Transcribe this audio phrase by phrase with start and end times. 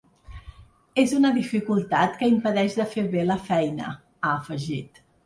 [1.01, 3.91] És una dificultat que impedeix de fer bé la feina,
[4.23, 5.05] ha afegit.